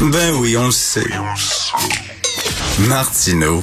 Ben 0.00 0.34
oui, 0.40 0.56
on 0.56 0.66
le 0.66 0.70
sait. 0.72 1.04
Martineau, 2.80 3.62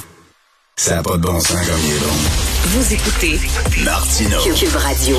ça 0.78 0.96
n'a 0.96 1.04
pas 1.04 1.18
de 1.18 1.24
bon 1.24 1.38
sens 1.42 1.68
comme 1.68 1.80
il 1.84 1.92
est 1.92 2.00
bon. 2.00 2.14
Vous 2.68 2.94
écoutez 2.94 3.40
Martineau. 3.84 4.40
Cube 4.56 4.76
Radio. 4.76 5.18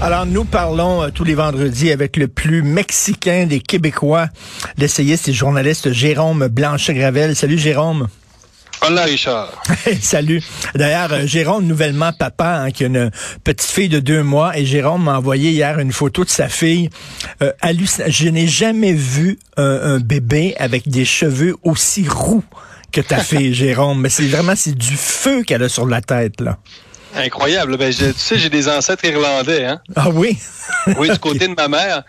Alors, 0.00 0.26
nous 0.26 0.44
parlons 0.44 1.02
euh, 1.02 1.08
tous 1.12 1.24
les 1.24 1.34
vendredis 1.34 1.90
avec 1.90 2.16
le 2.16 2.28
plus 2.28 2.62
mexicain 2.62 3.46
des 3.46 3.58
Québécois, 3.58 4.28
l'essayiste 4.78 5.28
et 5.28 5.32
journaliste 5.32 5.90
Jérôme 5.90 6.46
Blanchet-Gravel. 6.46 7.34
Salut, 7.34 7.58
Jérôme. 7.58 8.06
Richard. 8.82 9.52
Salut. 10.00 10.42
D'ailleurs, 10.74 11.12
euh, 11.12 11.26
Jérôme, 11.26 11.64
nouvellement 11.66 12.12
papa, 12.12 12.62
hein, 12.64 12.70
qui 12.70 12.84
a 12.84 12.86
une 12.86 13.10
petite 13.44 13.70
fille 13.70 13.88
de 13.88 14.00
deux 14.00 14.22
mois, 14.22 14.56
et 14.56 14.64
Jérôme 14.64 15.04
m'a 15.04 15.18
envoyé 15.18 15.50
hier 15.50 15.78
une 15.78 15.92
photo 15.92 16.24
de 16.24 16.30
sa 16.30 16.48
fille. 16.48 16.90
Euh, 17.42 17.52
Je 18.08 18.28
n'ai 18.28 18.46
jamais 18.46 18.92
vu 18.92 19.38
un, 19.56 19.64
un 19.94 19.98
bébé 20.00 20.54
avec 20.58 20.88
des 20.88 21.04
cheveux 21.04 21.56
aussi 21.62 22.08
roux 22.08 22.44
que 22.92 23.00
ta 23.00 23.18
fille, 23.22 23.54
Jérôme. 23.54 24.00
Mais 24.00 24.08
c'est 24.08 24.26
vraiment, 24.26 24.54
c'est 24.56 24.74
du 24.74 24.96
feu 24.96 25.42
qu'elle 25.42 25.62
a 25.62 25.68
sur 25.68 25.86
la 25.86 26.00
tête, 26.00 26.40
là. 26.40 26.58
Incroyable. 27.14 27.76
Ben, 27.76 27.92
je- 27.92 28.06
tu 28.06 28.18
sais, 28.18 28.38
j'ai 28.38 28.50
des 28.50 28.68
ancêtres 28.68 29.04
irlandais, 29.04 29.64
hein? 29.64 29.80
Ah 29.96 30.10
oui? 30.10 30.38
Oui, 30.96 31.10
du 31.10 31.18
côté 31.20 31.48
de 31.48 31.54
ma 31.54 31.66
mère. 31.66 32.04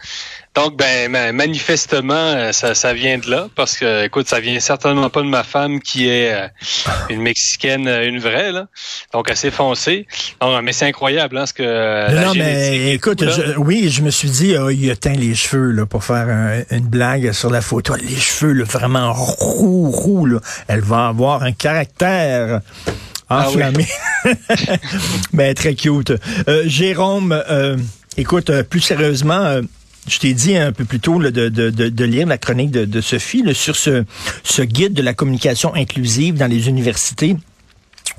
Donc, 0.54 0.78
ben, 0.78 1.10
ma- 1.10 1.32
manifestement, 1.32 2.14
euh, 2.14 2.52
ça, 2.52 2.76
ça 2.76 2.94
vient 2.94 3.18
de 3.18 3.30
là, 3.30 3.48
parce 3.56 3.78
que, 3.78 4.04
écoute, 4.06 4.28
ça 4.28 4.42
vient 4.42 4.60
certainement 4.60 5.10
pas 5.10 5.22
de 5.22 5.28
ma 5.28 5.44
femme 5.46 5.80
qui 5.80 6.10
est 6.10 6.34
euh, 6.34 6.48
une 7.10 7.22
Mexicaine, 7.22 7.88
euh, 7.88 8.06
une 8.06 8.20
vraie, 8.20 8.52
là. 8.52 8.68
Donc, 9.14 9.32
assez 9.32 9.50
foncée. 9.50 10.08
Non, 10.42 10.62
mais 10.62 10.74
c'est 10.74 10.86
incroyable, 10.88 11.38
hein, 11.38 11.46
ce 11.46 11.54
que... 11.54 11.64
euh, 11.64 12.10
Non, 12.26 12.34
mais 12.36 12.92
écoute, 12.94 13.24
je- 13.24 13.58
oui, 13.58 13.90
je 13.90 14.02
me 14.02 14.10
suis 14.10 14.30
dit, 14.30 14.54
ah, 14.58 14.70
il 14.72 14.92
a 14.92 14.96
teint 14.98 15.14
les 15.14 15.36
cheveux 15.36 15.72
là, 15.72 15.86
pour 15.86 16.04
faire 16.04 16.28
un- 16.28 16.64
une 16.76 16.86
blague 16.88 17.32
sur 17.32 17.50
la 17.50 17.62
photo. 17.62 17.96
Les 17.96 18.14
cheveux 18.18 18.52
là, 18.52 18.66
vraiment 18.66 19.14
roux, 19.14 19.90
roux. 19.90 20.26
Là. 20.26 20.40
Elle 20.68 20.82
va 20.82 21.08
avoir 21.08 21.44
un 21.44 21.54
caractère 21.54 22.60
Ah 23.30 23.46
oui. 23.48 23.64
enflammé. 23.64 23.88
mais 25.32 25.54
très 25.56 25.76
cute. 25.76 26.12
Euh, 26.50 26.64
Jérôme, 26.66 27.32
euh, 27.50 27.78
écoute, 28.18 28.52
plus 28.64 28.82
sérieusement... 28.82 29.62
je 30.08 30.20
t'ai 30.20 30.34
dit 30.34 30.56
un 30.56 30.72
peu 30.72 30.86
plus 30.86 31.00
tôt 31.00 31.22
de, 31.22 31.30
de, 31.30 31.50
de, 31.50 31.90
de 31.90 32.06
lire 32.06 32.28
la 32.28 32.38
chronique 32.38 32.72
de, 32.72 32.86
de 32.86 33.02
Sophie 33.02 33.44
sur 33.54 33.76
ce, 33.76 34.62
guide 34.62 34.94
de 34.94 35.02
la 35.02 35.14
communication 35.14 35.74
inclusive 35.76 36.36
dans 36.36 36.48
les 36.48 36.70
universités 36.70 37.38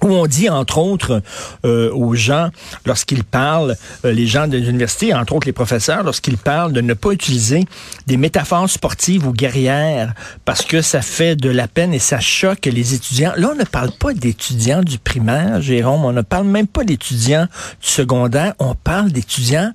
où 0.02 0.08
on 0.08 0.26
dit, 0.26 0.48
entre 0.48 0.78
autres, 0.78 1.22
euh, 1.64 1.92
aux 1.92 2.14
gens, 2.14 2.48
lorsqu'ils 2.86 3.22
parlent, 3.22 3.76
euh, 4.04 4.12
les 4.12 4.26
gens 4.26 4.48
des 4.48 4.68
universités, 4.68 5.14
entre 5.14 5.34
autres 5.34 5.46
les 5.46 5.52
professeurs, 5.52 6.02
lorsqu'ils 6.02 6.38
parlent 6.38 6.72
de 6.72 6.80
ne 6.80 6.94
pas 6.94 7.12
utiliser 7.12 7.64
des 8.08 8.16
métaphores 8.16 8.68
sportives 8.68 9.26
ou 9.26 9.32
guerrières 9.32 10.12
parce 10.44 10.62
que 10.62 10.82
ça 10.82 11.02
fait 11.02 11.36
de 11.36 11.50
la 11.50 11.68
peine 11.68 11.94
et 11.94 12.00
ça 12.00 12.18
choque 12.18 12.66
les 12.66 12.94
étudiants. 12.94 13.32
Là, 13.36 13.50
on 13.52 13.56
ne 13.56 13.64
parle 13.64 13.92
pas 13.92 14.12
d'étudiants 14.12 14.82
du 14.82 14.98
primaire, 14.98 15.62
Jérôme, 15.62 16.04
on 16.04 16.12
ne 16.12 16.22
parle 16.22 16.46
même 16.46 16.66
pas 16.66 16.82
d'étudiants 16.82 17.46
du 17.80 17.88
secondaire, 17.88 18.54
on 18.58 18.74
parle 18.74 19.12
d'étudiants 19.12 19.72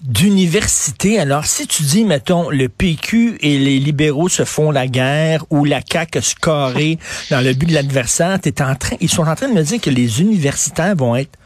d'université. 0.00 1.18
Alors, 1.18 1.44
si 1.46 1.66
tu 1.66 1.82
dis, 1.82 2.04
mettons, 2.04 2.50
le 2.50 2.68
PQ 2.68 3.38
et 3.40 3.58
les 3.58 3.78
libéraux 3.78 4.28
se 4.28 4.44
font 4.44 4.70
la 4.70 4.86
guerre 4.86 5.44
ou 5.50 5.64
la 5.64 5.80
CAQ 5.80 6.18
a 6.18 6.22
scoré 6.22 6.98
dans 7.30 7.40
le 7.40 7.52
but 7.52 7.66
de 7.66 7.74
l'adversaire, 7.74 8.38
t'es 8.40 8.62
en 8.62 8.74
train, 8.74 8.96
ils 9.00 9.10
sont 9.10 9.26
en 9.26 9.34
train 9.34 9.48
de 9.48 9.54
me 9.54 9.62
dire 9.62 9.80
que 9.80 9.90
les 9.90 10.20
universitaires 10.20 10.94
vont 10.94 11.16
être 11.16 11.36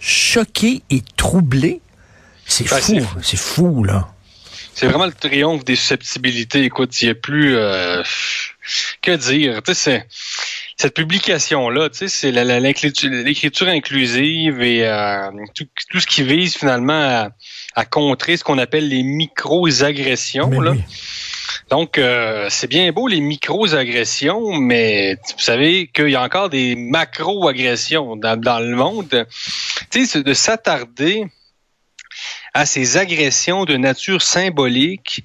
choqués 0.00 0.82
et 0.90 1.02
troublés. 1.16 1.80
C'est 2.46 2.68
Ben, 2.68 2.80
fou, 2.80 3.00
c'est- 3.22 3.36
fou, 3.36 3.84
là. 3.84 4.08
C'est 4.74 4.86
vraiment 4.86 5.06
le 5.06 5.12
triomphe 5.12 5.64
des 5.64 5.76
susceptibilités. 5.76 6.62
Écoute, 6.64 7.00
il 7.02 7.06
n'y 7.06 7.10
a 7.10 7.14
plus... 7.14 7.56
euh, 7.56 8.02
que 9.02 9.14
dire? 9.16 9.62
Tu 9.62 9.74
sais. 9.74 10.06
Cette 10.76 10.94
publication-là, 10.94 11.90
tu 11.90 11.98
sais, 11.98 12.08
c'est 12.08 12.32
l'écriture 12.32 13.68
inclusive 13.68 14.62
et 14.62 14.86
euh, 14.86 15.30
tout, 15.54 15.66
tout 15.90 16.00
ce 16.00 16.06
qui 16.06 16.22
vise 16.22 16.56
finalement 16.56 16.94
à, 17.26 17.28
à 17.74 17.84
contrer 17.84 18.36
ce 18.36 18.44
qu'on 18.44 18.58
appelle 18.58 18.88
les 18.88 19.02
micro-agressions. 19.02 20.50
Oui. 20.50 20.80
Donc, 21.70 21.98
euh, 21.98 22.48
c'est 22.50 22.66
bien 22.66 22.90
beau 22.90 23.06
les 23.06 23.20
micro-agressions, 23.20 24.52
mais 24.52 25.14
vous 25.14 25.42
savez 25.42 25.86
qu'il 25.86 26.10
y 26.10 26.16
a 26.16 26.22
encore 26.22 26.50
des 26.50 26.74
macro-agressions 26.74 28.16
dans, 28.16 28.38
dans 28.38 28.58
le 28.58 28.74
monde. 28.74 29.26
Tu 29.90 30.00
sais, 30.00 30.06
c'est 30.06 30.22
de 30.22 30.34
s'attarder 30.34 31.26
à 32.54 32.66
ces 32.66 32.96
agressions 32.96 33.64
de 33.64 33.76
nature 33.76 34.22
symbolique 34.22 35.22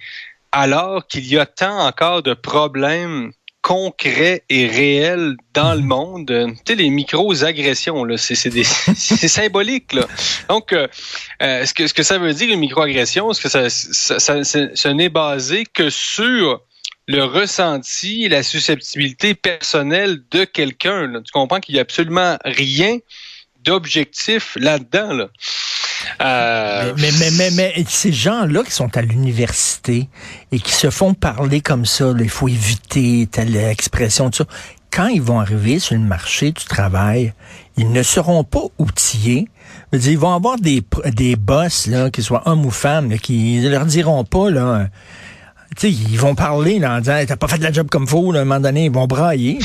alors 0.51 1.07
qu'il 1.07 1.25
y 1.25 1.37
a 1.37 1.45
tant 1.45 1.85
encore 1.85 2.21
de 2.21 2.33
problèmes 2.33 3.31
concrets 3.65 4.43
et 4.47 4.67
réels 4.67 5.37
dans 5.55 5.73
le 5.73 5.81
monde. 5.81 6.27
Tu 6.27 6.55
sais, 6.67 6.75
les 6.75 6.91
micro-agressions, 6.91 8.05
c'est, 8.15 9.27
symbolique. 9.27 9.91
Là. 9.93 10.05
Donc, 10.49 10.71
euh, 10.71 10.87
euh, 11.41 11.65
ce, 11.65 11.73
que, 11.73 11.87
ce 11.87 11.95
que 11.95 12.03
ça 12.03 12.19
veut 12.19 12.35
dire, 12.35 12.53
une 12.53 12.59
microagression, 12.59 13.33
c'est 13.33 13.41
que 13.41 13.49
ça, 13.49 13.69
ça, 13.71 14.43
ce 14.43 14.87
n'est 14.89 15.09
basé 15.09 15.63
que 15.65 15.89
sur 15.89 16.61
le 17.07 17.23
ressenti 17.23 18.29
la 18.29 18.43
susceptibilité 18.43 19.33
personnelle 19.33 20.19
de 20.29 20.43
quelqu'un. 20.43 21.23
Tu 21.23 21.31
comprends 21.31 21.59
qu'il 21.59 21.73
n'y 21.73 21.79
a 21.79 21.81
absolument 21.81 22.37
rien 22.45 22.99
d'objectif 23.63 24.57
là-dedans. 24.59 25.11
Là. 25.11 25.29
Euh, 26.21 26.93
Mais, 26.97 27.09
mais, 27.19 27.31
mais, 27.31 27.51
mais, 27.51 27.85
ces 27.87 28.11
gens-là 28.11 28.63
qui 28.63 28.71
sont 28.71 28.95
à 28.97 29.01
l'université 29.01 30.09
et 30.51 30.59
qui 30.59 30.71
se 30.71 30.89
font 30.89 31.13
parler 31.13 31.61
comme 31.61 31.85
ça, 31.85 32.13
il 32.19 32.29
faut 32.29 32.47
éviter 32.47 33.27
telle 33.31 33.55
expression, 33.55 34.29
tout 34.29 34.37
ça. 34.37 34.45
Quand 34.91 35.07
ils 35.07 35.21
vont 35.21 35.39
arriver 35.39 35.79
sur 35.79 35.95
le 35.95 36.01
marché 36.01 36.51
du 36.51 36.63
travail, 36.63 37.33
ils 37.75 37.91
ne 37.91 38.01
seront 38.01 38.45
pas 38.45 38.63
outillés. 38.77 39.49
Ils 39.91 40.17
vont 40.17 40.33
avoir 40.33 40.57
des, 40.57 40.83
des 41.13 41.35
boss, 41.35 41.87
là, 41.87 42.09
qu'ils 42.09 42.23
soient 42.23 42.43
hommes 42.47 42.65
ou 42.65 42.71
femmes, 42.71 43.09
là, 43.09 43.17
qui 43.17 43.59
ne 43.59 43.69
leur 43.69 43.85
diront 43.85 44.23
pas, 44.23 44.49
là, 44.49 44.87
ils 45.83 46.17
vont 46.17 46.35
parler 46.35 46.79
là, 46.79 46.95
en 46.95 46.99
disant, 46.99 47.19
t'as 47.27 47.35
pas 47.35 47.47
fait 47.47 47.57
la 47.57 47.71
job 47.71 47.87
comme 47.89 48.07
faut, 48.07 48.31
là, 48.31 48.39
à 48.39 48.41
un 48.43 48.45
moment 48.45 48.61
donné, 48.61 48.85
ils 48.85 48.91
vont 48.91 49.07
brailler. 49.07 49.59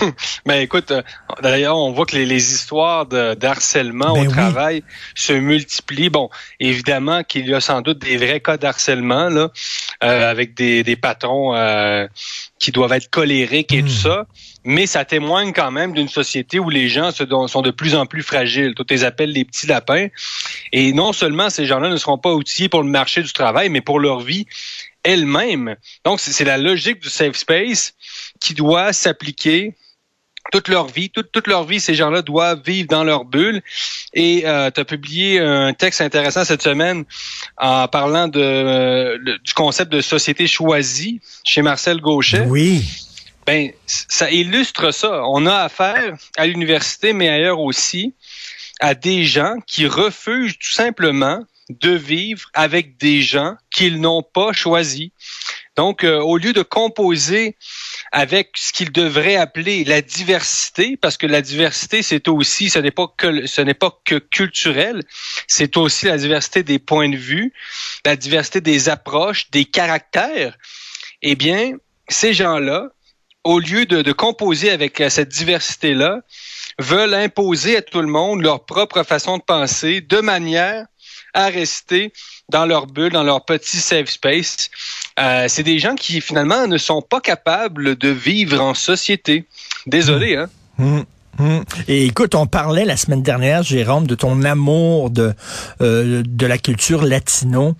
Ben 0.46 0.60
écoute, 0.60 0.90
euh, 0.90 1.02
d'ailleurs, 1.42 1.76
on 1.76 1.92
voit 1.92 2.06
que 2.06 2.16
les, 2.16 2.26
les 2.26 2.52
histoires 2.54 3.06
de, 3.06 3.34
d'harcèlement 3.34 4.14
Ben 4.14 4.20
au 4.20 4.26
oui. 4.26 4.28
travail 4.28 4.82
se 5.14 5.32
multiplient. 5.32 6.10
Bon, 6.10 6.30
évidemment 6.60 7.22
qu'il 7.22 7.46
y 7.48 7.54
a 7.54 7.60
sans 7.60 7.80
doute 7.82 7.98
des 7.98 8.16
vrais 8.16 8.40
cas 8.40 8.56
d'harcèlement 8.56 9.28
là, 9.28 9.50
euh, 10.02 10.30
avec 10.30 10.54
des, 10.54 10.82
des 10.82 10.96
patrons 10.96 11.54
euh, 11.54 12.06
qui 12.58 12.72
doivent 12.72 12.92
être 12.92 13.10
colériques 13.10 13.72
et 13.72 13.82
tout 13.82 13.88
ça. 13.88 14.26
Mais 14.64 14.86
ça 14.86 15.04
témoigne 15.04 15.52
quand 15.52 15.72
même 15.72 15.92
d'une 15.92 16.08
société 16.08 16.60
où 16.60 16.70
les 16.70 16.88
gens 16.88 17.10
se 17.10 17.24
don- 17.24 17.48
sont 17.48 17.62
de 17.62 17.72
plus 17.72 17.96
en 17.96 18.06
plus 18.06 18.22
fragiles. 18.22 18.74
Tous 18.76 18.86
les 18.90 19.02
appellent 19.02 19.32
les 19.32 19.44
petits 19.44 19.66
lapins. 19.66 20.06
Et 20.72 20.92
non 20.92 21.12
seulement 21.12 21.50
ces 21.50 21.66
gens-là 21.66 21.88
ne 21.88 21.96
seront 21.96 22.18
pas 22.18 22.32
outillés 22.32 22.68
pour 22.68 22.82
le 22.84 22.88
marché 22.88 23.22
du 23.22 23.32
travail, 23.32 23.70
mais 23.70 23.80
pour 23.80 23.98
leur 23.98 24.20
vie 24.20 24.46
elle-même. 25.04 25.76
Donc, 26.04 26.20
c'est 26.20 26.44
la 26.44 26.58
logique 26.58 27.00
du 27.00 27.08
safe 27.08 27.36
space 27.36 27.94
qui 28.40 28.54
doit 28.54 28.92
s'appliquer 28.92 29.74
toute 30.50 30.66
leur 30.68 30.88
vie, 30.88 31.08
toute, 31.08 31.30
toute 31.30 31.46
leur 31.46 31.64
vie, 31.64 31.78
ces 31.80 31.94
gens-là 31.94 32.20
doivent 32.20 32.62
vivre 32.64 32.88
dans 32.88 33.04
leur 33.04 33.24
bulle. 33.24 33.62
Et 34.12 34.42
euh, 34.44 34.70
tu 34.74 34.80
as 34.80 34.84
publié 34.84 35.38
un 35.38 35.72
texte 35.72 36.00
intéressant 36.00 36.44
cette 36.44 36.62
semaine 36.62 37.04
en 37.58 37.86
parlant 37.86 38.26
de, 38.26 38.40
euh, 38.40 39.18
le- 39.20 39.38
du 39.38 39.54
concept 39.54 39.92
de 39.92 40.00
société 40.00 40.48
choisie 40.48 41.20
chez 41.44 41.62
Marcel 41.62 42.00
Gauchet. 42.00 42.40
Oui. 42.48 42.82
Ben, 43.46 43.70
ça 43.86 44.30
illustre 44.30 44.90
ça. 44.92 45.22
On 45.26 45.46
a 45.46 45.54
affaire 45.58 46.16
à 46.36 46.46
l'université, 46.46 47.12
mais 47.12 47.28
ailleurs 47.28 47.60
aussi, 47.60 48.12
à 48.80 48.94
des 48.94 49.24
gens 49.24 49.54
qui 49.66 49.86
refusent 49.86 50.58
tout 50.58 50.72
simplement 50.72 51.40
de 51.80 51.90
vivre 51.90 52.48
avec 52.54 52.98
des 52.98 53.22
gens 53.22 53.56
qu'ils 53.70 54.00
n'ont 54.00 54.22
pas 54.22 54.52
choisis. 54.52 55.10
Donc, 55.76 56.04
euh, 56.04 56.20
au 56.20 56.36
lieu 56.36 56.52
de 56.52 56.62
composer 56.62 57.56
avec 58.12 58.50
ce 58.56 58.72
qu'ils 58.72 58.92
devraient 58.92 59.36
appeler 59.36 59.84
la 59.84 60.02
diversité, 60.02 60.98
parce 60.98 61.16
que 61.16 61.26
la 61.26 61.40
diversité, 61.40 62.02
c'est 62.02 62.28
aussi, 62.28 62.68
ce 62.68 62.78
n'est 62.78 62.90
pas 62.90 63.06
que, 63.16 63.46
ce 63.46 63.62
n'est 63.62 63.74
pas 63.74 63.98
que 64.04 64.16
culturel, 64.16 65.02
c'est 65.46 65.78
aussi 65.78 66.06
la 66.06 66.18
diversité 66.18 66.62
des 66.62 66.78
points 66.78 67.08
de 67.08 67.16
vue, 67.16 67.54
la 68.04 68.16
diversité 68.16 68.60
des 68.60 68.90
approches, 68.90 69.50
des 69.50 69.64
caractères. 69.64 70.58
Eh 71.22 71.36
bien, 71.36 71.72
ces 72.08 72.34
gens-là, 72.34 72.90
au 73.44 73.58
lieu 73.58 73.86
de, 73.86 74.02
de 74.02 74.12
composer 74.12 74.70
avec 74.70 75.00
euh, 75.00 75.08
cette 75.08 75.30
diversité-là, 75.30 76.20
veulent 76.78 77.14
imposer 77.14 77.76
à 77.78 77.82
tout 77.82 78.00
le 78.00 78.08
monde 78.08 78.42
leur 78.42 78.66
propre 78.66 79.02
façon 79.04 79.38
de 79.38 79.42
penser 79.42 80.00
de 80.00 80.20
manière 80.20 80.86
à 81.34 81.46
rester 81.46 82.12
dans 82.48 82.66
leur 82.66 82.86
bulle, 82.86 83.12
dans 83.12 83.22
leur 83.22 83.44
petit 83.44 83.78
safe 83.78 84.10
space. 84.10 84.70
Euh, 85.18 85.46
c'est 85.48 85.62
des 85.62 85.78
gens 85.78 85.94
qui 85.94 86.20
finalement 86.20 86.66
ne 86.66 86.78
sont 86.78 87.02
pas 87.02 87.20
capables 87.20 87.96
de 87.96 88.08
vivre 88.08 88.60
en 88.60 88.74
société. 88.74 89.46
Désolé, 89.86 90.36
hein? 90.36 90.48
Hum, 90.78 91.04
hum. 91.38 91.64
Et 91.88 92.06
écoute, 92.06 92.34
on 92.34 92.46
parlait 92.46 92.84
la 92.84 92.96
semaine 92.96 93.22
dernière, 93.22 93.62
Jérôme, 93.62 94.06
de 94.06 94.14
ton 94.14 94.42
amour 94.42 95.10
de, 95.10 95.34
euh, 95.80 96.22
de 96.26 96.46
la 96.46 96.58
culture 96.58 97.02
latino. 97.02 97.74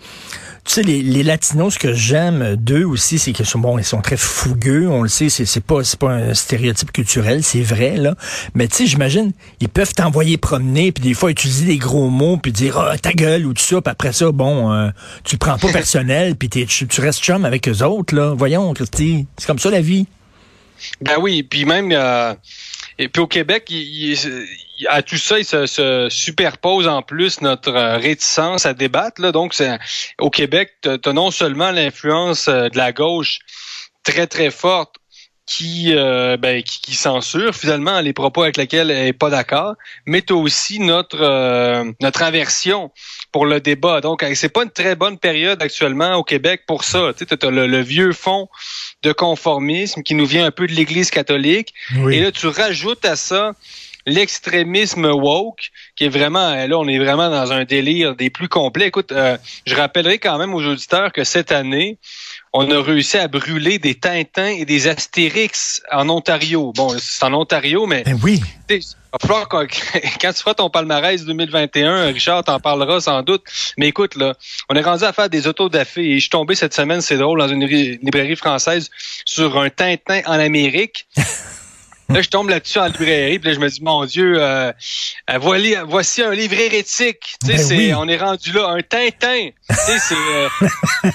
Tu 0.64 0.74
sais, 0.74 0.82
les, 0.82 1.02
les 1.02 1.24
latinos, 1.24 1.74
ce 1.74 1.78
que 1.80 1.92
j'aime 1.92 2.54
d'eux 2.54 2.84
aussi, 2.84 3.18
c'est 3.18 3.32
qu'ils 3.32 3.46
sont 3.46 3.58
bon, 3.58 3.78
ils 3.78 3.84
sont 3.84 4.00
très 4.00 4.16
fougueux. 4.16 4.88
On 4.88 5.02
le 5.02 5.08
sait, 5.08 5.28
c'est, 5.28 5.44
c'est 5.44 5.60
pas, 5.64 5.82
c'est 5.82 5.98
pas 5.98 6.10
un 6.12 6.34
stéréotype 6.34 6.92
culturel, 6.92 7.42
c'est 7.42 7.62
vrai 7.62 7.96
là. 7.96 8.14
Mais 8.54 8.68
tu 8.68 8.76
sais, 8.76 8.86
j'imagine, 8.86 9.32
ils 9.58 9.68
peuvent 9.68 9.92
t'envoyer 9.92 10.36
promener, 10.38 10.92
puis 10.92 11.02
des 11.02 11.14
fois 11.14 11.32
utiliser 11.32 11.66
des 11.66 11.78
gros 11.78 12.08
mots, 12.10 12.36
puis 12.36 12.52
dire 12.52 12.78
ah, 12.78 12.96
ta 12.96 13.12
gueule 13.12 13.44
ou 13.44 13.54
tout 13.54 13.62
ça. 13.62 13.80
Puis 13.82 13.90
après 13.90 14.12
ça, 14.12 14.30
bon, 14.30 14.72
euh, 14.72 14.90
tu 15.24 15.34
le 15.34 15.38
prends 15.40 15.58
pas 15.58 15.68
personnel, 15.72 16.36
puis 16.36 16.48
t'es- 16.48 16.66
tu, 16.66 16.86
tu 16.86 17.00
restes 17.00 17.20
chum 17.24 17.44
avec 17.44 17.68
eux 17.68 17.82
autres 17.82 18.14
là. 18.14 18.32
Voyons, 18.36 18.72
Christy, 18.72 19.26
c'est 19.38 19.46
comme 19.48 19.58
ça 19.58 19.68
la 19.68 19.80
vie. 19.80 20.06
Ben 21.00 21.16
oui, 21.20 21.42
puis 21.42 21.64
même 21.64 21.90
euh, 21.92 22.34
et 22.98 23.08
puis 23.08 23.22
au 23.22 23.26
Québec, 23.26 23.72
à 24.88 25.02
tout 25.02 25.16
ça, 25.16 25.38
il 25.38 25.44
se, 25.44 25.66
se 25.66 26.08
superpose 26.10 26.88
en 26.88 27.02
plus 27.02 27.40
notre 27.40 27.74
euh, 27.74 27.96
réticence 27.96 28.66
à 28.66 28.74
débattre. 28.74 29.32
Donc, 29.32 29.54
au 30.18 30.30
Québec, 30.30 30.72
tu 30.82 30.90
as 30.90 31.12
non 31.12 31.30
seulement 31.30 31.70
l'influence 31.70 32.48
euh, 32.48 32.68
de 32.68 32.76
la 32.76 32.92
gauche 32.92 33.38
très 34.04 34.26
très 34.26 34.50
forte 34.50 34.96
qui, 35.52 35.92
euh, 35.94 36.38
ben, 36.38 36.62
qui, 36.62 36.80
qui 36.80 36.94
censure 36.94 37.54
finalement 37.54 38.00
les 38.00 38.14
propos 38.14 38.42
avec 38.42 38.56
lesquels 38.56 38.90
elle 38.90 39.08
est 39.08 39.12
pas 39.12 39.28
d'accord, 39.28 39.74
mais 40.06 40.22
tu 40.22 40.32
as 40.32 40.36
aussi 40.36 40.78
notre 40.78 41.20
euh, 41.20 41.84
notre 42.00 42.22
aversion 42.22 42.90
pour 43.32 43.44
le 43.44 43.60
débat. 43.60 44.00
Donc, 44.00 44.24
c'est 44.34 44.48
pas 44.48 44.62
une 44.62 44.70
très 44.70 44.94
bonne 44.96 45.18
période 45.18 45.60
actuellement 45.62 46.14
au 46.14 46.24
Québec 46.24 46.62
pour 46.66 46.84
ça. 46.84 47.12
Tu 47.16 47.24
as 47.30 47.50
le, 47.50 47.66
le 47.66 47.80
vieux 47.80 48.12
fond 48.12 48.48
de 49.02 49.12
conformisme 49.12 50.02
qui 50.02 50.14
nous 50.14 50.26
vient 50.26 50.46
un 50.46 50.50
peu 50.50 50.66
de 50.66 50.72
l'Église 50.72 51.10
catholique. 51.10 51.74
Et 52.10 52.20
là, 52.20 52.32
tu 52.32 52.46
rajoutes 52.46 53.04
à 53.04 53.16
ça 53.16 53.52
l'extrémisme 54.06 55.06
woke, 55.06 55.70
qui 55.96 56.04
est 56.04 56.08
vraiment, 56.08 56.54
là, 56.54 56.78
on 56.78 56.88
est 56.88 56.98
vraiment 56.98 57.30
dans 57.30 57.52
un 57.52 57.64
délire 57.64 58.14
des 58.16 58.30
plus 58.30 58.48
complets. 58.48 58.86
Écoute, 58.86 59.12
euh, 59.12 59.36
je 59.66 59.74
rappellerai 59.74 60.18
quand 60.18 60.38
même 60.38 60.54
aux 60.54 60.62
auditeurs 60.64 61.12
que 61.12 61.24
cette 61.24 61.52
année, 61.52 61.98
on 62.52 62.70
a 62.70 62.82
réussi 62.82 63.16
à 63.18 63.28
brûler 63.28 63.78
des 63.78 63.94
Tintins 63.94 64.46
et 64.58 64.64
des 64.64 64.88
Astérix 64.88 65.82
en 65.90 66.08
Ontario. 66.08 66.72
Bon, 66.76 66.94
c'est 66.98 67.24
en 67.24 67.32
Ontario, 67.34 67.86
mais 67.86 68.02
Ben 68.04 68.18
oui. 68.22 68.40
tu 68.68 68.80
sais, 68.80 68.86
il 68.88 68.96
va 69.12 69.18
falloir 69.20 69.48
qu'on- 69.48 69.66
quand 70.20 70.32
tu 70.32 70.38
feras 70.40 70.54
ton 70.54 70.68
palmarès 70.68 71.24
2021, 71.24 72.06
Richard 72.12 72.44
t'en 72.44 72.60
parlera 72.60 73.00
sans 73.00 73.22
doute. 73.22 73.42
Mais 73.78 73.88
écoute, 73.88 74.16
là, 74.16 74.34
on 74.68 74.74
est 74.74 74.82
rendu 74.82 75.04
à 75.04 75.12
faire 75.12 75.30
des 75.30 75.46
autodafés 75.46 76.10
et 76.10 76.14
je 76.16 76.20
suis 76.20 76.30
tombé 76.30 76.54
cette 76.54 76.74
semaine, 76.74 77.00
c'est 77.00 77.16
drôle, 77.16 77.38
dans 77.38 77.48
une 77.48 77.64
ri- 77.64 77.98
librairie 78.02 78.36
française 78.36 78.90
sur 79.24 79.58
un 79.58 79.70
Tintin 79.70 80.20
en 80.26 80.32
Amérique. 80.38 81.06
Là, 82.08 82.20
je 82.20 82.28
tombe 82.28 82.48
là-dessus 82.50 82.78
en 82.78 82.86
librairie, 82.86 83.38
puis 83.38 83.48
là, 83.50 83.54
je 83.54 83.60
me 83.60 83.68
dis, 83.68 83.82
mon 83.82 84.04
Dieu, 84.04 84.34
euh, 84.36 84.72
euh, 85.30 85.38
voici, 85.38 85.74
voici 85.86 86.22
un 86.22 86.32
livre 86.32 86.58
hérétique. 86.58 87.36
Tu 87.44 87.56
sais, 87.56 87.68
Ben 87.68 87.78
oui. 87.78 87.94
on 87.94 88.08
est 88.08 88.18
rendu 88.18 88.52
là, 88.52 88.68
un 88.68 88.82
Tintin. 88.82 89.48
Euh, 90.12 90.48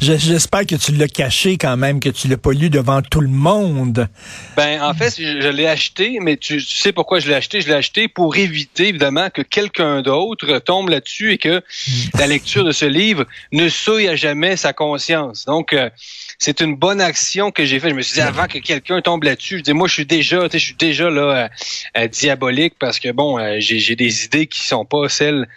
Je- 0.00 0.16
J'espère 0.16 0.66
que 0.66 0.74
tu 0.76 0.92
l'as 0.92 1.08
caché 1.08 1.56
quand 1.58 1.76
même, 1.76 2.00
que 2.00 2.08
tu 2.08 2.28
l'as 2.28 2.36
pas 2.36 2.52
lu 2.52 2.70
devant 2.70 3.02
tout 3.02 3.20
le 3.20 3.28
monde. 3.28 4.08
Ben, 4.56 4.80
en 4.82 4.94
fait, 4.94 5.14
je, 5.18 5.40
je 5.40 5.48
l'ai 5.48 5.66
acheté, 5.66 6.18
mais 6.20 6.36
tu, 6.36 6.58
tu 6.58 6.76
sais 6.76 6.92
pourquoi 6.92 7.18
je 7.20 7.28
l'ai 7.28 7.34
acheté? 7.34 7.60
Je 7.60 7.68
l'ai 7.68 7.74
acheté 7.74 8.08
pour 8.08 8.36
éviter, 8.36 8.88
évidemment, 8.88 9.30
que 9.30 9.42
quelqu'un 9.42 10.02
d'autre 10.02 10.58
tombe 10.58 10.88
là-dessus 10.90 11.32
et 11.32 11.38
que 11.38 11.62
la 12.18 12.26
lecture 12.26 12.64
de 12.64 12.72
ce 12.72 12.84
livre 12.84 13.24
ne 13.52 13.68
souille 13.68 14.08
à 14.08 14.16
jamais 14.16 14.56
sa 14.56 14.72
conscience. 14.72 15.44
Donc, 15.44 15.72
euh, 15.72 15.90
c'est 16.38 16.60
une 16.60 16.76
bonne 16.76 17.00
action 17.00 17.50
que 17.50 17.64
j'ai 17.64 17.80
faite. 17.80 17.90
Je 17.90 17.96
me 17.96 18.02
suis 18.02 18.14
dit, 18.14 18.20
avant 18.20 18.46
que 18.46 18.58
quelqu'un 18.58 19.00
tombe 19.00 19.24
là-dessus, 19.24 19.58
je 19.58 19.62
dis, 19.62 19.72
moi, 19.72 19.88
je 19.88 19.94
suis 19.94 20.06
déjà, 20.06 20.42
tu 20.48 20.52
sais, 20.52 20.58
je 20.58 20.64
suis 20.66 20.74
déjà 20.76 21.10
là 21.10 21.20
euh, 21.22 21.48
euh, 21.96 22.08
diabolique 22.08 22.74
parce 22.78 22.98
que, 23.00 23.10
bon, 23.10 23.38
j'ai 23.58 23.96
des 23.96 24.24
idées 24.24 24.46
qui 24.46 24.60
sont 24.66 24.84
pas 24.84 25.08
celles 25.08 25.48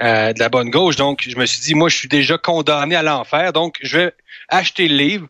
de 0.00 0.38
la 0.38 0.48
bonne 0.48 0.70
gauche. 0.70 0.96
Donc, 0.96 1.24
je 1.28 1.36
me 1.36 1.46
suis 1.46 1.60
dit, 1.60 1.74
moi, 1.74 1.87
je 1.88 1.96
suis 1.96 2.08
déjà 2.08 2.38
condamné 2.38 2.96
à 2.96 3.02
l'enfer. 3.02 3.52
Donc, 3.52 3.76
je 3.82 3.98
vais 3.98 4.14
acheter 4.48 4.88
le 4.88 4.96
livre 4.96 5.28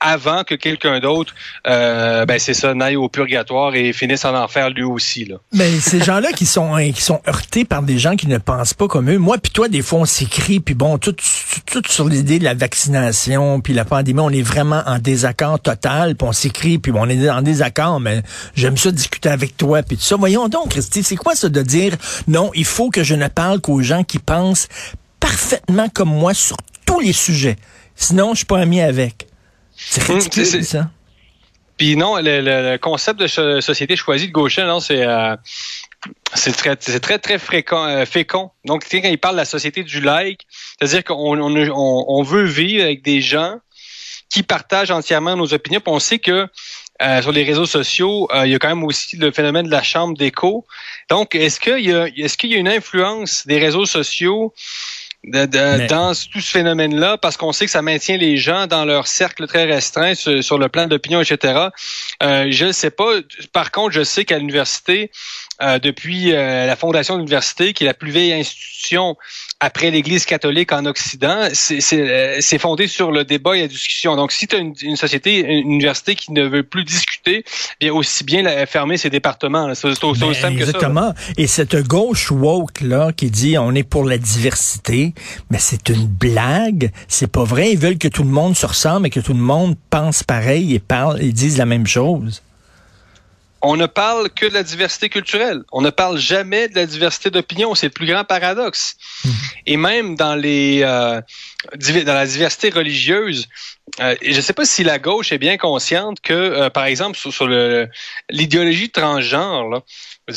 avant 0.00 0.44
que 0.44 0.54
quelqu'un 0.54 0.98
d'autre, 0.98 1.34
euh, 1.66 2.24
ben 2.24 2.38
c'est 2.38 2.54
ça, 2.54 2.72
n'aille 2.72 2.96
au 2.96 3.10
purgatoire 3.10 3.74
et 3.74 3.92
finisse 3.92 4.24
en 4.24 4.34
enfer 4.34 4.70
lui 4.70 4.82
aussi. 4.82 5.26
Là. 5.26 5.36
Mais 5.52 5.78
ces 5.78 6.02
gens-là 6.02 6.32
qui 6.32 6.46
sont 6.46 6.74
hein, 6.74 6.90
qui 6.90 7.02
sont 7.02 7.20
heurtés 7.28 7.66
par 7.66 7.82
des 7.82 7.98
gens 7.98 8.16
qui 8.16 8.26
ne 8.26 8.38
pensent 8.38 8.72
pas 8.72 8.88
comme 8.88 9.10
eux. 9.10 9.18
Moi 9.18 9.36
puis 9.36 9.52
toi, 9.52 9.68
des 9.68 9.82
fois, 9.82 10.00
on 10.00 10.04
s'écrit, 10.06 10.58
puis 10.58 10.74
bon, 10.74 10.96
tout, 10.96 11.14
tout, 11.66 11.82
sur 11.86 12.08
l'idée 12.08 12.38
de 12.38 12.44
la 12.44 12.54
vaccination, 12.54 13.60
puis 13.60 13.74
la 13.74 13.84
pandémie, 13.84 14.20
on 14.20 14.30
est 14.30 14.42
vraiment 14.42 14.82
en 14.86 14.98
désaccord 14.98 15.60
total, 15.60 16.16
puis 16.16 16.26
on 16.26 16.32
s'écrit, 16.32 16.78
puis 16.78 16.92
bon, 16.92 17.02
on 17.02 17.08
est 17.10 17.28
en 17.28 17.42
désaccord, 17.42 18.00
mais 18.00 18.22
j'aime 18.54 18.78
ça 18.78 18.90
discuter 18.90 19.28
avec 19.28 19.58
toi, 19.58 19.82
puis 19.82 19.98
tout 19.98 20.02
ça. 20.02 20.16
Voyons 20.16 20.48
donc, 20.48 20.70
Christy, 20.70 21.02
c'est 21.02 21.16
quoi 21.16 21.34
ça 21.34 21.50
de 21.50 21.60
dire 21.60 21.94
non, 22.26 22.50
il 22.54 22.64
faut 22.64 22.88
que 22.88 23.04
je 23.04 23.14
ne 23.14 23.28
parle 23.28 23.60
qu'aux 23.60 23.82
gens 23.82 24.02
qui 24.02 24.18
pensent 24.18 24.68
parfaitement 25.20 25.88
comme 25.88 26.08
moi 26.10 26.34
sur 26.34 26.56
tous 26.86 27.00
les 27.00 27.12
sujets. 27.12 27.56
Sinon, 27.94 28.30
je 28.32 28.38
suis 28.38 28.46
pas 28.46 28.58
ami 28.58 28.80
avec. 28.80 29.26
C'est 29.76 30.08
Hum, 30.08 30.16
ridicule, 30.16 30.46
c'est- 30.46 30.62
ça. 30.62 30.90
Puis 31.76 31.96
non, 31.96 32.16
le, 32.16 32.40
le- 32.42 32.76
concept 32.78 33.20
de 33.20 33.26
so- 33.26 33.60
société 33.62 33.96
choisie 33.96 34.26
de 34.28 34.32
gauche, 34.32 34.58
non, 34.58 34.80
c'est 34.80 35.02
euh, 35.02 35.34
c'est 36.34 36.52
très, 36.52 36.76
très 36.76 37.18
très 37.18 37.38
fréquent, 37.38 37.86
euh, 37.86 38.04
fécond. 38.04 38.50
Donc, 38.66 38.84
quand 38.90 38.98
il 39.08 39.18
parle 39.18 39.34
de 39.36 39.40
la 39.40 39.44
société 39.46 39.82
du 39.82 40.00
like, 40.02 40.46
c'est-à-dire 40.78 41.04
qu'on 41.04 41.38
on, 41.40 42.22
veut 42.22 42.44
vivre 42.44 42.84
avec 42.84 43.02
des 43.02 43.20
gens 43.22 43.56
qui 44.28 44.42
partagent 44.42 44.90
entièrement 44.90 45.36
nos 45.36 45.52
opinions. 45.54 45.80
Puis 45.80 45.92
on 45.92 45.98
sait 46.00 46.18
que 46.18 46.46
euh, 47.02 47.22
sur 47.22 47.32
les 47.32 47.44
réseaux 47.44 47.64
sociaux, 47.66 48.28
euh, 48.34 48.46
il 48.46 48.52
y 48.52 48.54
a 48.54 48.58
quand 48.58 48.68
même 48.68 48.84
aussi 48.84 49.16
le 49.16 49.30
phénomène 49.32 49.64
de 49.64 49.70
la 49.70 49.82
chambre 49.82 50.14
d'écho. 50.18 50.66
Donc, 51.08 51.34
est-ce 51.34 51.58
qu'il 51.58 51.80
y 51.86 51.92
a, 51.94 52.08
est-ce 52.14 52.36
qu'il 52.36 52.50
y 52.50 52.54
a 52.54 52.58
une 52.58 52.68
influence 52.68 53.46
des 53.46 53.58
réseaux 53.58 53.86
sociaux 53.86 54.52
de, 55.24 55.44
de- 55.44 55.76
Mais- 55.78 55.86
dans 55.86 56.12
tout 56.14 56.40
ce 56.40 56.50
phénomène-là, 56.50 57.18
parce 57.18 57.36
qu'on 57.36 57.52
sait 57.52 57.66
que 57.66 57.70
ça 57.70 57.82
maintient 57.82 58.16
les 58.16 58.36
gens 58.38 58.66
dans 58.66 58.84
leur 58.84 59.06
cercle 59.06 59.46
très 59.46 59.64
restreint 59.64 60.14
sur, 60.14 60.42
sur 60.42 60.58
le 60.58 60.68
plan 60.68 60.86
d'opinion, 60.86 61.20
etc. 61.20 61.68
Euh, 62.22 62.46
je 62.50 62.64
ne 62.66 62.72
sais 62.72 62.90
pas. 62.90 63.10
Par 63.52 63.70
contre, 63.70 63.92
je 63.92 64.02
sais 64.02 64.24
qu'à 64.24 64.38
l'université, 64.38 65.10
euh, 65.62 65.78
depuis 65.78 66.32
euh, 66.32 66.66
la 66.66 66.76
fondation 66.76 67.14
de 67.14 67.18
l'université, 67.20 67.72
qui 67.72 67.84
est 67.84 67.86
la 67.86 67.94
plus 67.94 68.10
vieille 68.10 68.32
institution 68.32 69.16
après 69.60 69.90
l'Église 69.90 70.24
catholique 70.24 70.72
en 70.72 70.86
Occident, 70.86 71.48
c'est- 71.52 71.80
euh, 71.92 72.58
fondé 72.58 72.86
sur 72.88 73.10
le 73.12 73.24
débat 73.24 73.56
et 73.56 73.60
la 73.62 73.68
discussion. 73.68 74.16
Donc, 74.16 74.32
si 74.32 74.46
tu 74.46 74.56
as 74.56 74.58
une, 74.58 74.74
une 74.82 74.96
société, 74.96 75.40
une 75.40 75.70
université 75.72 76.14
qui 76.14 76.32
ne 76.32 76.44
veut 76.46 76.62
plus 76.62 76.84
discuter, 76.84 77.44
bien 77.80 77.92
aussi 77.92 78.24
bien 78.24 78.42
la- 78.42 78.64
fermer 78.66 78.96
ses 78.96 79.10
départements. 79.10 79.72
C'est 79.74 79.88
aussi 79.88 80.20
Ben, 80.20 80.34
simple 80.34 80.56
que 80.58 80.64
ça. 80.64 80.72
là. 80.72 80.78
exactement. 80.78 81.14
Et 81.36 81.46
cette 81.46 81.76
gauche 81.86 82.30
woke 82.30 82.80
là 82.80 83.12
qui 83.12 83.30
dit 83.30 83.58
on 83.58 83.74
est 83.74 83.82
pour 83.82 84.04
la 84.04 84.18
diversité, 84.18 85.14
mais 85.50 85.58
c'est 85.58 85.88
une 85.90 86.06
blague. 86.06 86.90
C'est 87.08 87.30
pas 87.30 87.44
vrai. 87.44 87.70
Ils 87.72 87.78
veulent 87.78 87.98
que 87.98 88.08
tout 88.08 88.22
le 88.22 88.30
monde 88.30 88.56
se 88.56 88.66
ressemble 88.66 89.06
et 89.06 89.10
que 89.10 89.20
tout 89.20 89.34
le 89.34 89.40
monde 89.40 89.76
pense 89.90 90.22
pareil 90.22 90.74
et 90.74 90.78
parle 90.78 91.22
et 91.22 91.32
dise 91.32 91.58
la 91.58 91.66
même 91.66 91.86
chose. 91.86 92.42
On 93.62 93.76
ne 93.76 93.86
parle 93.86 94.30
que 94.30 94.46
de 94.46 94.54
la 94.54 94.62
diversité 94.62 95.08
culturelle. 95.08 95.62
On 95.72 95.82
ne 95.82 95.90
parle 95.90 96.18
jamais 96.18 96.68
de 96.68 96.74
la 96.74 96.86
diversité 96.86 97.30
d'opinion. 97.30 97.74
C'est 97.74 97.86
le 97.86 97.92
plus 97.92 98.06
grand 98.06 98.24
paradoxe. 98.24 98.96
Et 99.66 99.76
même 99.76 100.16
dans 100.16 100.34
les 100.34 100.80
euh, 100.82 101.20
dans 101.76 102.14
la 102.14 102.26
diversité 102.26 102.70
religieuse, 102.70 103.48
euh, 104.00 104.14
je 104.22 104.36
ne 104.36 104.40
sais 104.40 104.52
pas 104.52 104.64
si 104.64 104.82
la 104.82 104.98
gauche 104.98 105.32
est 105.32 105.38
bien 105.38 105.58
consciente 105.58 106.20
que, 106.20 106.32
euh, 106.32 106.70
par 106.70 106.84
exemple, 106.84 107.18
sur, 107.18 107.48
l'idéologie 108.30 108.90
transgenre, 108.90 109.68
là, 109.68 109.82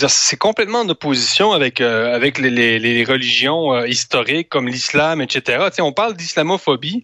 c'est 0.09 0.37
complètement 0.37 0.79
en 0.79 0.89
opposition 0.89 1.51
avec 1.51 1.81
euh, 1.81 2.15
avec 2.15 2.39
les, 2.39 2.49
les, 2.49 2.79
les 2.79 3.03
religions 3.03 3.73
euh, 3.73 3.87
historiques 3.87 4.49
comme 4.49 4.67
l'islam, 4.67 5.21
etc. 5.21 5.67
On 5.79 5.93
parle 5.93 6.15
d'islamophobie. 6.15 7.03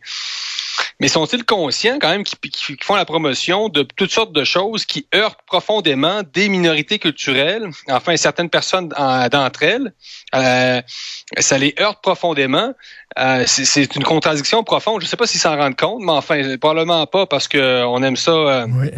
Mais 1.01 1.07
sont-ils 1.07 1.45
conscients 1.45 1.97
quand 1.99 2.09
même 2.09 2.25
qu'ils 2.25 2.37
qui, 2.51 2.75
font 2.81 2.95
la 2.95 3.05
promotion 3.05 3.69
de 3.69 3.83
toutes 3.83 4.11
sortes 4.11 4.33
de 4.33 4.43
choses 4.43 4.85
qui 4.85 5.07
heurtent 5.15 5.39
profondément 5.45 6.21
des 6.33 6.49
minorités 6.49 6.99
culturelles, 6.99 7.69
enfin 7.89 8.17
certaines 8.17 8.49
personnes 8.49 8.93
en- 8.97 9.27
d'entre 9.29 9.63
elles, 9.63 9.93
euh, 10.35 10.81
ça 11.37 11.57
les 11.57 11.73
heurte 11.79 12.01
profondément. 12.01 12.73
Euh, 13.17 13.43
c'est- 13.47 13.95
une 13.95 14.03
contradiction 14.03 14.63
profonde. 14.63 14.99
Je 15.01 15.05
ne 15.05 15.09
sais 15.09 15.15
pas 15.17 15.25
s'ils 15.25 15.39
s'en 15.39 15.55
rendent 15.55 15.77
compte, 15.79 16.01
mais 16.03 16.11
enfin 16.11 16.57
probablement 16.57 17.05
pas 17.07 17.25
parce 17.25 17.47
que 17.47 17.83
on 17.85 18.03
aime 18.03 18.17
ça. 18.17 18.31
euh, 18.31 18.67
Oui. 18.69 18.89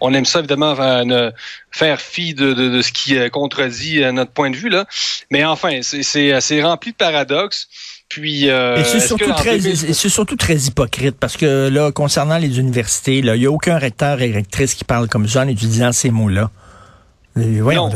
on 0.00 0.12
aime 0.12 0.24
ça 0.26 0.38
évidemment 0.40 0.74
euh, 0.78 1.30
faire 1.70 2.00
fi 2.00 2.34
de, 2.34 2.52
de, 2.52 2.68
de 2.68 2.82
ce 2.82 2.92
qui 2.92 3.16
euh, 3.16 3.28
contredit 3.30 4.02
euh, 4.02 4.12
notre 4.12 4.32
point 4.32 4.50
de 4.50 4.56
vue 4.56 4.68
là. 4.68 4.86
Mais 5.30 5.44
enfin, 5.44 5.80
c'est 5.82 6.62
rempli 6.62 6.92
de 6.92 6.96
paradoxes. 6.96 7.68
Puis 8.12 8.50
euh, 8.50 8.76
Et 8.76 8.84
c'est 8.84 9.00
surtout 9.00 9.32
très, 9.32 9.58
2000 9.58 9.90
et 9.90 9.92
c'est 9.94 10.08
surtout 10.10 10.36
très 10.36 10.56
hypocrite 10.56 11.16
parce 11.18 11.38
que 11.38 11.68
là, 11.70 11.90
concernant 11.92 12.36
les 12.36 12.58
universités, 12.58 13.22
là, 13.22 13.36
il 13.36 13.42
y 13.42 13.46
a 13.46 13.50
aucun 13.50 13.78
recteur 13.78 14.20
et 14.20 14.30
rectrice 14.30 14.74
qui 14.74 14.84
parle 14.84 15.08
comme 15.08 15.26
ça 15.26 15.42
en 15.42 15.48
utilisant 15.48 15.92
ces 15.92 16.10
mots-là. 16.10 16.50
Euh, 17.38 17.72
Non, 17.72 17.90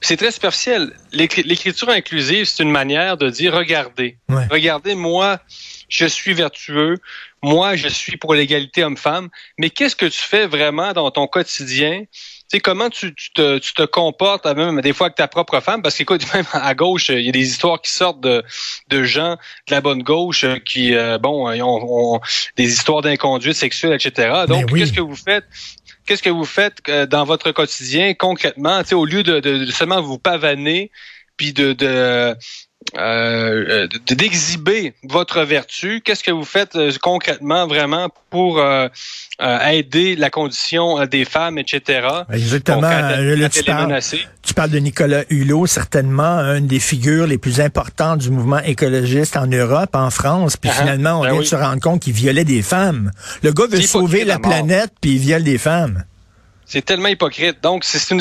c'est 0.00 0.16
très 0.16 0.30
superficiel. 0.30 0.92
L'écri- 1.12 1.42
L'écriture 1.42 1.90
inclusive, 1.90 2.46
c'est 2.46 2.62
une 2.62 2.70
manière 2.70 3.18
de 3.18 3.28
dire 3.28 3.52
regardez. 3.52 4.16
Ouais. 4.30 4.46
Regardez, 4.50 4.94
moi, 4.94 5.38
je 5.90 6.06
suis 6.06 6.32
vertueux. 6.32 6.96
Moi, 7.44 7.76
je 7.76 7.88
suis 7.88 8.16
pour 8.16 8.34
l'égalité 8.34 8.82
homme-femme, 8.84 9.28
mais 9.58 9.68
qu'est-ce 9.68 9.94
que 9.94 10.06
tu 10.06 10.18
fais 10.20 10.46
vraiment 10.46 10.94
dans 10.94 11.10
ton 11.10 11.26
quotidien? 11.26 12.00
Tu 12.00 12.08
sais, 12.48 12.60
comment 12.60 12.88
tu, 12.88 13.14
te, 13.34 13.58
tu 13.58 13.74
te 13.74 13.82
comportes 13.82 14.46
même 14.46 14.80
des 14.80 14.94
fois 14.94 15.08
avec 15.08 15.16
ta 15.16 15.28
propre 15.28 15.60
femme, 15.60 15.82
parce 15.82 15.94
qu'écoute, 15.96 16.22
même 16.34 16.46
à 16.52 16.74
gauche, 16.74 17.10
il 17.10 17.20
y 17.20 17.28
a 17.28 17.32
des 17.32 17.46
histoires 17.46 17.82
qui 17.82 17.90
sortent 17.90 18.22
de, 18.22 18.42
de 18.88 19.02
gens 19.02 19.36
de 19.68 19.74
la 19.74 19.82
bonne 19.82 20.02
gauche 20.02 20.46
qui, 20.64 20.94
euh, 20.94 21.18
bon, 21.18 21.46
ont, 21.62 22.20
des 22.56 22.72
histoires 22.72 23.02
d'inconduite 23.02 23.56
sexuelle, 23.56 23.92
etc. 23.92 24.44
Donc, 24.48 24.74
qu'est-ce 24.74 24.94
que 24.94 25.02
vous 25.02 25.16
faites? 25.16 25.44
Qu'est-ce 26.06 26.22
que 26.22 26.30
vous 26.30 26.46
faites 26.46 26.78
euh, 26.88 27.04
dans 27.06 27.24
votre 27.24 27.52
quotidien 27.52 28.14
concrètement, 28.14 28.82
tu 28.82 28.90
sais, 28.90 28.94
au 28.94 29.04
lieu 29.04 29.22
de, 29.22 29.40
de, 29.40 29.66
seulement 29.70 30.00
vous 30.00 30.18
pavaner, 30.18 30.90
puis 31.36 31.52
de, 31.52 31.72
de 31.74 32.36
euh, 32.96 33.88
d'exhiber 34.06 34.94
votre 35.02 35.42
vertu. 35.42 36.00
Qu'est-ce 36.04 36.22
que 36.22 36.30
vous 36.30 36.44
faites 36.44 36.76
euh, 36.76 36.92
concrètement 37.02 37.66
vraiment 37.66 38.08
pour 38.30 38.60
euh, 38.60 38.88
aider 39.40 40.14
la 40.16 40.30
condition 40.30 41.04
des 41.06 41.24
femmes, 41.24 41.58
etc. 41.58 42.06
Exactement. 42.32 42.82
tu, 44.42 44.54
parles, 44.54 44.70
de 44.70 44.78
Nicolas 44.78 45.24
Hulot, 45.30 45.66
certainement 45.66 46.38
une 46.54 46.66
des 46.66 46.78
figures 46.78 47.26
les 47.26 47.38
plus 47.38 47.60
importantes 47.60 48.20
du 48.20 48.30
mouvement 48.30 48.60
écologiste 48.60 49.36
en 49.36 49.46
Europe, 49.46 49.90
en 49.94 50.10
France. 50.10 50.56
Puis 50.56 50.70
uh-huh. 50.70 50.80
finalement, 50.80 51.20
on 51.20 51.22
ben 51.22 51.32
vient 51.32 51.40
de 51.40 51.46
se 51.46 51.56
rendre 51.56 51.80
compte 51.80 52.00
qu'il 52.02 52.12
violait 52.12 52.44
des 52.44 52.62
femmes. 52.62 53.10
Le 53.42 53.52
gars 53.52 53.66
veut 53.66 53.80
sauver 53.80 54.24
la 54.24 54.38
planète, 54.38 54.92
puis 55.00 55.12
il 55.12 55.18
viole 55.18 55.42
des 55.42 55.58
femmes. 55.58 56.04
C'est 56.74 56.82
tellement 56.82 57.06
hypocrite. 57.06 57.62
Donc, 57.62 57.84
c'est 57.84 58.12
une, 58.12 58.20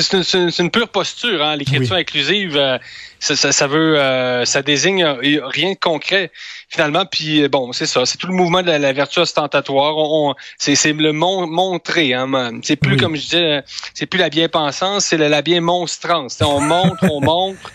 une, 0.60 0.70
pure 0.70 0.88
posture, 0.88 1.44
hein, 1.44 1.56
l'écriture 1.56 1.96
inclusive. 1.96 2.56
Euh, 2.56 2.78
ça, 3.18 3.36
ça, 3.36 3.66
veut, 3.66 4.00
euh, 4.00 4.46
ça 4.46 4.62
désigne 4.62 5.04
rien 5.06 5.72
de 5.72 5.80
concret 5.80 6.32
finalement. 6.70 7.04
Puis 7.04 7.48
bon, 7.48 7.72
c'est 7.72 7.88
ça. 7.88 8.06
C'est 8.06 8.20
tout 8.20 8.28
le 8.28 8.36
mouvement 8.36 8.62
de 8.62 8.70
la, 8.70 8.94
vertu 8.94 9.22
ostentatoire. 9.22 9.98
On, 9.98 10.36
c'est 10.60 10.94
le 10.94 11.14
mon, 11.14 11.48
montrer. 11.48 12.14
Hein, 12.14 12.60
c'est 12.62 12.76
plus 12.76 12.96
comme 12.96 13.16
je 13.16 13.22
disais, 13.22 13.64
c'est 13.96 14.06
plus 14.06 14.20
la 14.20 14.30
bien-pensance, 14.30 15.06
c'est 15.06 15.18
la, 15.18 15.42
bien-monstrance. 15.42 16.38
On 16.42 16.62
montre, 16.62 17.04
on 17.10 17.22
montre 17.26 17.72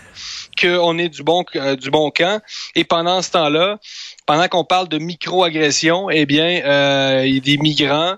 qu'on 0.61 0.97
est 0.97 1.09
du 1.09 1.23
bon 1.23 1.43
euh, 1.57 1.75
du 1.75 1.91
bon 1.91 2.09
camp. 2.09 2.41
Et 2.75 2.85
pendant 2.85 3.21
ce 3.21 3.31
temps-là, 3.31 3.79
pendant 4.25 4.47
qu'on 4.47 4.63
parle 4.63 4.87
de 4.87 4.97
micro-agression, 4.97 6.09
eh 6.09 6.25
bien, 6.25 6.61
euh, 6.63 7.23
il 7.25 7.35
y 7.35 7.37
a 7.37 7.41
des 7.41 7.57
migrants 7.57 8.15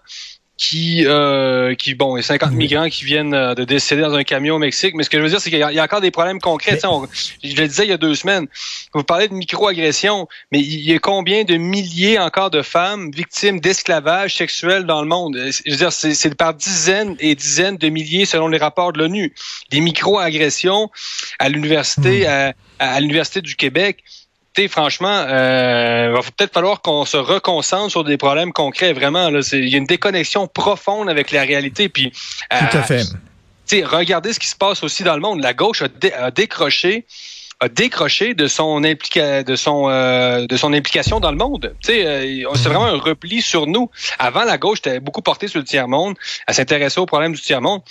qui, 0.62 1.06
euh, 1.08 1.74
qui 1.74 1.96
bon, 1.96 2.15
il 2.15 2.20
y 2.20 2.24
a 2.24 2.27
50 2.27 2.51
migrants 2.51 2.88
qui 2.88 3.03
viennent 3.03 3.34
euh, 3.34 3.56
de 3.56 3.63
décéder 3.63 4.03
dans 4.03 4.13
un 4.13 4.24
camion 4.24 4.58
au 4.58 4.60
Mexique. 4.60 4.94
Mais 4.94 5.01
ce 5.01 5.10
que 5.10 5.18
je 5.18 5.24
veux 5.24 5.30
dire, 5.30 5.41
c'est 5.41 5.50
qu'il 5.50 5.58
y, 5.58 5.63
a 5.63 5.84
encore 5.84 6.01
des 6.01 6.12
problèmes 6.12 6.39
concrets. 6.39 6.77
je 7.44 7.56
le 7.56 7.68
disais 7.68 7.86
il 7.86 7.89
y 7.89 7.94
a 7.94 7.98
deux 7.98 8.13
semaines. 8.13 8.46
Vous 8.94 9.03
parlez 9.03 9.27
de 9.27 9.34
micro-agression, 9.34 10.27
mais 10.51 10.60
il 10.60 10.82
y 10.82 10.94
a 10.94 11.00
combien 11.00 11.46
de 11.46 11.58
milliers 11.58 12.20
encore 12.20 12.51
de 12.51 12.62
femmes 12.62 13.10
victimes 13.10 13.60
d'esclavage 13.60 14.36
sexuel 14.36 14.86
dans 14.86 15.01
le 15.01 15.08
monde? 15.08 15.36
Je 15.65 15.72
veux 15.72 15.77
dire, 15.77 15.91
c'est 15.91 16.36
par 16.36 16.53
dizaines 16.53 17.15
et 17.20 17.34
dizaines 17.34 17.77
de 17.77 17.89
milliers 17.89 18.25
selon 18.25 18.48
les 18.48 18.60
rapports 18.60 18.94
de 18.94 19.00
l'ONU. 19.00 19.34
Des 19.72 19.80
micro-agressions 19.80 20.91
à 21.39 21.50
l'université, 21.50 22.27
hmm. 22.27 22.53
à 22.77 23.00
l'université 23.00 23.41
du 23.41 23.56
Québec 23.56 24.03
franchement, 24.70 25.25
euh, 25.27 26.08
il 26.10 26.13
va 26.13 26.22
peut-être 26.22 26.53
falloir 26.53 26.81
qu'on 26.81 27.05
se 27.05 27.17
reconcentre 27.17 27.91
sur 27.91 28.03
des 28.03 28.17
problèmes 28.17 28.51
concrets. 28.51 28.93
Vraiment, 28.93 29.29
il 29.29 29.70
y 29.70 29.75
a 29.75 29.77
une 29.77 29.86
déconnexion 29.86 30.48
profonde 30.48 31.10
avec 31.10 31.31
la 31.31 31.41
réalité. 31.43 31.89
Puis, 31.89 32.12
Tout 32.12 32.77
à 32.77 32.84
fait. 32.84 33.03
regardez 33.84 34.34
ce 34.34 34.39
qui 34.39 34.48
se 34.48 34.55
passe 34.55 34.84
aussi 34.84 35.03
dans 35.03 35.15
le 35.15 35.22
monde. 35.22 35.41
La 35.41 35.53
gauche 35.53 35.84
a, 35.84 36.31
décroché 36.31 37.05
a 37.62 37.70
décroché 37.70 38.34
de 38.34 38.48
son 38.48 38.84
implica 38.84 39.43
de 39.43 39.55
son 39.55 39.88
euh, 39.88 40.48
de 40.48 40.58
son 40.58 40.74
implication 40.74 41.20
dans 41.20 41.29
le 41.29 41.38
monde. 41.38 41.75
Euh, 41.89 42.43
c'est 42.55 42.70
vraiment 42.70 42.86
un 42.86 42.98
repli 42.98 43.41
sur 43.41 43.67
nous. 43.67 43.91
Avant, 44.17 44.43
la 44.43 44.58
gauche 44.58 44.79
était 44.79 45.00
beaucoup 45.00 45.22
portée 45.22 45.48
sur 45.48 45.60
le 45.60 45.65
tiers 45.65 45.88
monde. 45.88 46.15
Elle 46.48 46.55
s'intéressait 46.55 47.00
aux 47.00 47.05
problèmes 47.05 47.34
du 47.34 47.41
tiers 47.41 47.62
monde. 47.62 47.81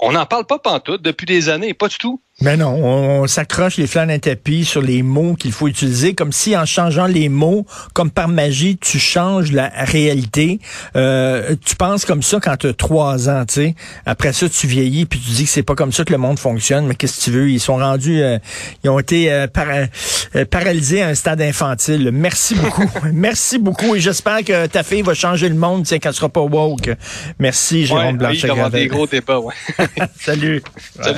On 0.00 0.12
n'en 0.12 0.26
parle 0.26 0.46
pas 0.46 0.58
pantoute 0.58 1.00
depuis 1.02 1.26
des 1.26 1.48
années, 1.48 1.72
pas 1.72 1.86
du 1.86 1.96
tout. 1.96 2.20
Mais 2.40 2.56
non, 2.56 2.74
on, 2.74 3.26
s'accroche 3.28 3.76
les 3.76 3.86
flancs 3.86 4.06
d'un 4.06 4.18
tapis 4.18 4.64
sur 4.64 4.82
les 4.82 5.04
mots 5.04 5.34
qu'il 5.34 5.52
faut 5.52 5.68
utiliser, 5.68 6.14
comme 6.14 6.32
si 6.32 6.56
en 6.56 6.66
changeant 6.66 7.06
les 7.06 7.28
mots, 7.28 7.64
comme 7.92 8.10
par 8.10 8.26
magie, 8.26 8.76
tu 8.76 8.98
changes 8.98 9.52
la 9.52 9.68
réalité. 9.68 10.58
Euh, 10.96 11.54
tu 11.64 11.76
penses 11.76 12.04
comme 12.04 12.24
ça 12.24 12.40
quand 12.40 12.56
tu 12.56 12.66
as 12.66 12.72
trois 12.72 13.28
ans, 13.30 13.44
tu 13.46 13.54
sais. 13.54 13.74
Après 14.04 14.32
ça, 14.32 14.48
tu 14.48 14.66
vieillis, 14.66 15.06
puis 15.06 15.20
tu 15.20 15.30
dis 15.30 15.44
que 15.44 15.50
c'est 15.50 15.62
pas 15.62 15.76
comme 15.76 15.92
ça 15.92 16.04
que 16.04 16.10
le 16.10 16.18
monde 16.18 16.40
fonctionne. 16.40 16.88
Mais 16.88 16.96
qu'est-ce 16.96 17.20
que 17.20 17.24
tu 17.24 17.30
veux? 17.30 17.50
Ils 17.50 17.60
sont 17.60 17.76
rendus, 17.76 18.20
euh, 18.20 18.38
ils 18.82 18.90
ont 18.90 18.98
été 18.98 19.32
euh, 19.32 19.46
paralysés 19.46 21.02
à 21.02 21.08
un 21.08 21.14
stade 21.14 21.40
infantile. 21.40 22.10
Merci 22.12 22.56
beaucoup. 22.56 22.90
Merci 23.12 23.58
beaucoup. 23.58 23.94
Et 23.94 24.00
j'espère 24.00 24.42
que 24.42 24.66
ta 24.66 24.82
fille 24.82 25.02
va 25.02 25.14
changer 25.14 25.48
le 25.48 25.54
monde, 25.54 25.86
tu 25.86 25.96
sais, 25.96 26.12
sera 26.12 26.28
pas 26.28 26.40
woke. 26.40 26.90
Merci, 27.38 27.86
Jérôme 27.86 28.06
ouais, 28.06 28.12
Blanchet. 28.14 28.48
des 28.72 28.88
gros 28.88 29.06
débats, 29.06 29.38
ouais. 29.38 29.54
Salut. 30.18 30.62
Salut. 31.00 31.12